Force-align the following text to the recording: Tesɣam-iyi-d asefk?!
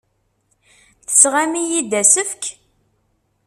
Tesɣam-iyi-d 1.05 1.91
asefk?! 2.01 2.43